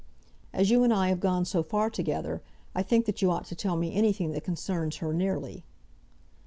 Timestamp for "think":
2.81-3.05